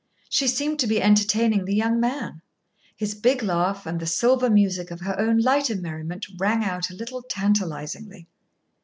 [0.29, 2.41] She seemed to be entertaining the young man.
[2.95, 6.95] His big laugh and the silver music of her own lighter merriment rang out a
[6.95, 8.27] little tantalisingly.